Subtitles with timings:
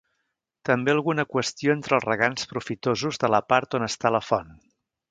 [0.69, 4.55] També alguna qüestió entre els regants profitosos de la part on està la font.